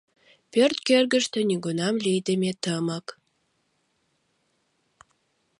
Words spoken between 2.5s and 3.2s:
тымык.